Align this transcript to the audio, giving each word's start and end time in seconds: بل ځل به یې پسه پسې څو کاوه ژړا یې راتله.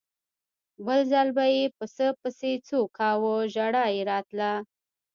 بل 0.85 0.99
ځل 1.11 1.27
به 1.37 1.45
یې 1.55 1.63
پسه 1.77 2.07
پسې 2.21 2.51
څو 2.67 2.79
کاوه 2.97 3.35
ژړا 3.53 3.85
یې 3.95 4.01
راتله. 4.11 4.51